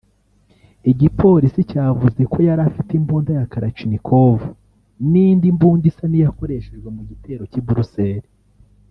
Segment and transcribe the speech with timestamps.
[0.91, 4.37] Igipolisi cyavuze ko yarafite imbunda ya Kalashnikov
[5.11, 8.31] n’indi mbunda isa n’iyakoreshejwe mu gitero cy’i Bruxelles